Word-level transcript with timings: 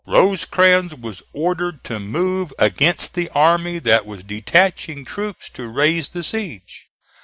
Rosecrans 0.07 0.95
was 0.95 1.21
ordered 1.31 1.83
to 1.83 1.99
move 1.99 2.51
against 2.57 3.13
the 3.13 3.29
army 3.35 3.77
that 3.77 4.03
was 4.03 4.23
detaching 4.23 5.05
troops 5.05 5.47
to 5.51 5.67
raise 5.67 6.09
the 6.09 6.23
siege. 6.23 6.87